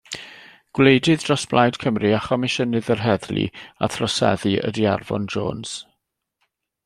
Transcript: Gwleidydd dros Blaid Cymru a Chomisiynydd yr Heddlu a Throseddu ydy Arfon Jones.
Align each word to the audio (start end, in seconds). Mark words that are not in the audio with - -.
Gwleidydd 0.77 1.23
dros 1.25 1.43
Blaid 1.51 1.75
Cymru 1.83 2.13
a 2.19 2.21
Chomisiynydd 2.27 2.89
yr 2.95 3.03
Heddlu 3.07 3.45
a 3.87 3.89
Throseddu 3.97 4.55
ydy 4.71 4.87
Arfon 4.95 5.29
Jones. 5.35 5.77